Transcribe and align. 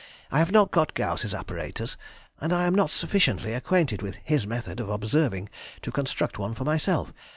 I 0.31 0.39
have 0.39 0.51
not 0.51 0.71
got 0.71 0.95
Gauss's 0.95 1.31
apparatus, 1.35 1.95
and 2.39 2.51
I 2.51 2.65
am 2.65 2.73
not 2.73 2.89
sufficiently 2.89 3.53
acquainted 3.53 4.01
with 4.01 4.15
his 4.23 4.47
method 4.47 4.79
of 4.79 4.89
observing 4.89 5.49
to 5.83 5.91
construct 5.91 6.39
one 6.39 6.55
for 6.55 6.63
myself. 6.65 7.13